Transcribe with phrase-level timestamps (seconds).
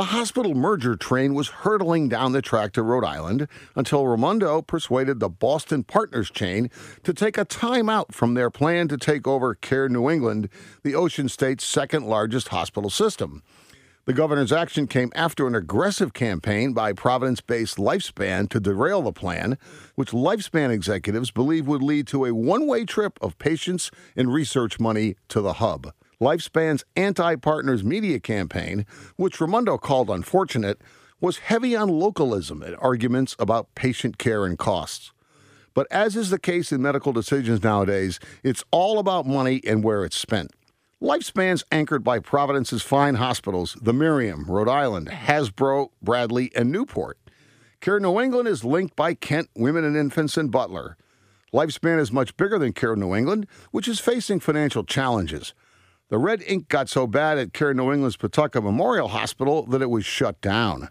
[0.00, 5.20] The hospital merger train was hurtling down the track to Rhode Island until Raimondo persuaded
[5.20, 6.70] the Boston Partners chain
[7.02, 10.48] to take a time out from their plan to take over Care New England,
[10.84, 13.42] the Ocean State's second largest hospital system.
[14.06, 19.12] The governor's action came after an aggressive campaign by Providence based Lifespan to derail the
[19.12, 19.58] plan,
[19.96, 24.80] which Lifespan executives believe would lead to a one way trip of patients and research
[24.80, 25.92] money to the hub.
[26.20, 28.84] Lifespan's anti partners media campaign,
[29.16, 30.82] which Raimondo called unfortunate,
[31.18, 35.12] was heavy on localism and arguments about patient care and costs.
[35.72, 40.04] But as is the case in medical decisions nowadays, it's all about money and where
[40.04, 40.50] it's spent.
[41.00, 47.16] Lifespan's anchored by Providence's fine hospitals, the Miriam, Rhode Island, Hasbro, Bradley, and Newport.
[47.80, 50.98] Care New England is linked by Kent Women and Infants and Butler.
[51.54, 55.54] Lifespan is much bigger than Care New England, which is facing financial challenges.
[56.10, 59.90] The red ink got so bad at Care New England's Pawtucket Memorial Hospital that it
[59.90, 60.88] was shut down.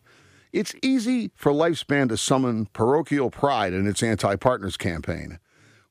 [0.53, 5.39] It's easy for Lifespan to summon parochial pride in its anti partners campaign.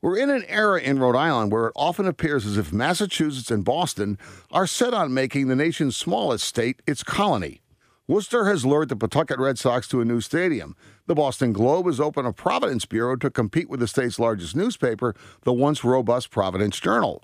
[0.01, 3.67] We're in an era in Rhode Island where it often appears as if Massachusetts and
[3.67, 4.17] Boston
[4.51, 7.61] are set on making the nation's smallest state its colony.
[8.07, 10.75] Worcester has lured the Pawtucket Red Sox to a new stadium.
[11.07, 15.15] The Boston Globe has opened a Providence bureau to compete with the state's largest newspaper,
[15.43, 17.23] the once robust Providence Journal.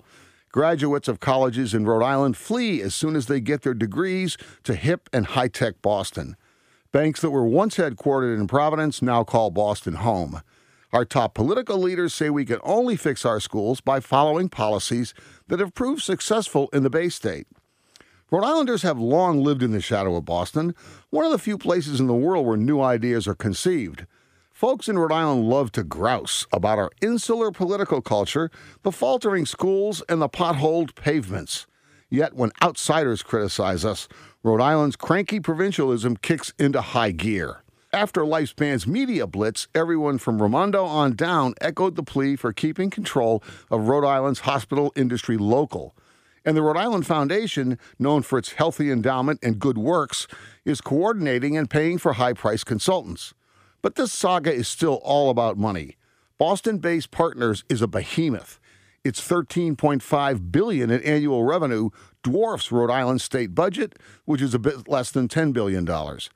[0.55, 4.73] Graduates of colleges in Rhode Island flee as soon as they get their degrees to
[4.73, 6.37] hip and high tech Boston.
[6.93, 10.41] Banks that were once headquartered in Providence now call Boston home.
[10.93, 15.13] Our top political leaders say we can only fix our schools by following policies
[15.49, 17.47] that have proved successful in the Bay State.
[18.31, 20.73] Rhode Islanders have long lived in the shadow of Boston,
[21.09, 24.05] one of the few places in the world where new ideas are conceived.
[24.55, 28.49] Folks in Rhode Island love to grouse about our insular political culture,
[28.83, 31.67] the faltering schools, and the potholed pavements.
[32.09, 34.07] Yet, when outsiders criticize us,
[34.43, 37.63] Rhode Island's cranky provincialism kicks into high gear.
[37.91, 43.43] After Lifespan's media blitz, everyone from Raimondo on down echoed the plea for keeping control
[43.69, 45.97] of Rhode Island's hospital industry local.
[46.45, 50.27] And the Rhode Island Foundation, known for its healthy endowment and good works,
[50.63, 53.33] is coordinating and paying for high priced consultants.
[53.85, 55.95] But this saga is still all about money.
[56.39, 58.59] Boston-based Partners is a behemoth.
[59.03, 61.91] Its 13.5 billion in annual revenue
[62.23, 66.31] dwarfs Rhode Island's state budget, which is a bit less than 10 billion dollars.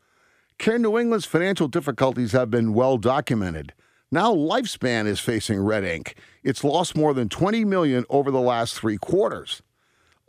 [0.60, 3.74] Care New England's financial difficulties have been well documented.
[4.12, 6.20] Now Lifespan is facing red ink.
[6.44, 9.64] It's lost more than 20 million over the last 3 quarters.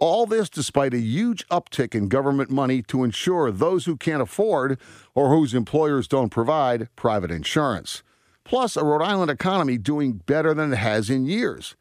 [0.01, 4.81] All this despite a huge uptick in government money to insure those who can't afford
[5.15, 8.03] or whose employers don't provide private insurance.
[8.43, 11.77] Plus, a Rhode Island economy doing better than it has in years.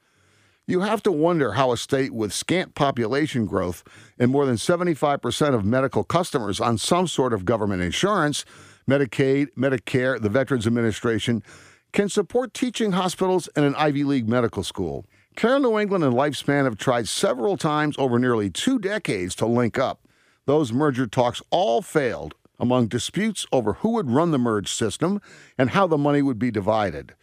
[0.68, 3.86] You have to wonder how a state with scant population growth
[4.20, 8.44] and more than 75% of medical customers on some sort of government insurance,
[8.86, 11.42] Medicaid, Medicare, the Veterans Administration,
[11.94, 15.06] can support teaching hospitals and an Ivy League medical school.
[15.40, 19.80] Care New England and Lifespan have tried several times over nearly two decades to link
[19.80, 20.06] up.
[20.46, 25.22] Those merger talks all failed among disputes over who would run the merged system
[25.58, 27.14] and how the money would be divided.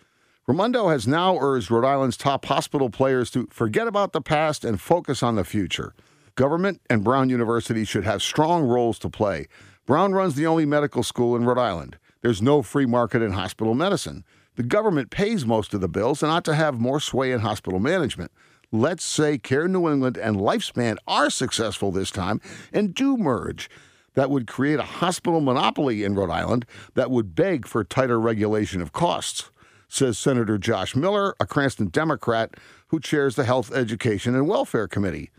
[0.47, 4.81] Raimondo has now urged Rhode Island's top hospital players to forget about the past and
[4.81, 5.93] focus on the future.
[6.37, 9.47] Government and Brown University should have strong roles to play.
[9.85, 11.99] Brown runs the only medical school in Rhode Island.
[12.23, 14.25] There's no free market in hospital medicine.
[14.57, 17.79] The government pays most of the bills and ought to have more sway in hospital
[17.79, 18.33] management.
[18.73, 22.41] Let's say Care New England and Lifespan are successful this time
[22.73, 23.71] and do merge.
[24.15, 28.81] That would create a hospital monopoly in Rhode Island that would beg for tighter regulation
[28.81, 29.51] of costs,
[29.89, 32.55] says Senator Josh Miller, a Cranston Democrat
[32.89, 35.31] who chairs the Health, Education, and Welfare Committee.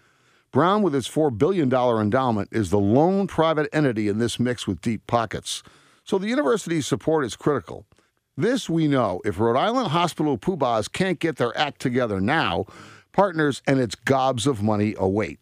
[0.52, 4.80] Brown, with its $4 billion endowment, is the lone private entity in this mix with
[4.80, 5.64] deep pockets.
[6.04, 7.86] So the university's support is critical.
[8.40, 9.20] This we know.
[9.26, 12.66] If Rhode Island hospital poobahs can't get their act together now,
[13.12, 15.40] partners and its gobs of money await.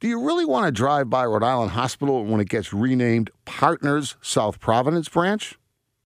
[0.00, 4.16] Do you really want to drive by Rhode Island Hospital when it gets renamed Partners
[4.22, 5.58] South Providence Branch?